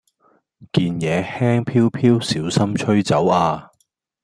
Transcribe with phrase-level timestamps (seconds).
[0.73, 3.69] 件野輕飄飄小心吹走呀